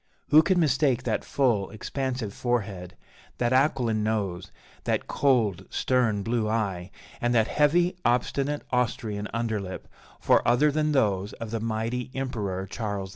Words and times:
Who 0.29 0.41
can 0.41 0.59
mistake 0.59 1.03
that 1.03 1.23
full, 1.23 1.69
expansive 1.69 2.33
forehead, 2.33 2.95
that 3.37 3.53
aquiline 3.53 4.01
nose, 4.01 4.51
that 4.85 5.05
cold, 5.05 5.67
stern 5.69 6.23
blue 6.23 6.49
eye, 6.49 6.89
and 7.21 7.35
that 7.35 7.47
heavy, 7.47 7.95
obstinate, 8.03 8.63
Austrian 8.71 9.27
underlip, 9.31 9.87
for 10.19 10.41
other 10.47 10.71
than 10.71 10.93
those 10.93 11.33
of 11.33 11.51
the 11.51 11.59
mighty 11.59 12.09
Emperor 12.15 12.65
Charles 12.65 13.09
V? 13.09 13.09